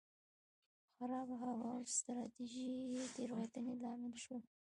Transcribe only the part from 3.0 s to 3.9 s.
تېروتنې